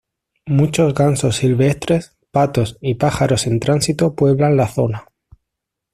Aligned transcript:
Muchos 0.47 0.95
gansos 0.95 1.35
silvestres, 1.35 2.17
patos 2.31 2.75
y 2.81 2.95
pájaros 2.95 3.45
en 3.45 3.59
tránsito 3.59 4.15
pueblan 4.15 4.57
la 4.57 4.67
zona. 4.67 5.05